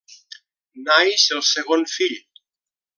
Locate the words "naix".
0.87-1.27